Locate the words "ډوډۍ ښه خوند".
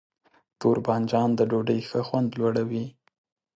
1.49-2.29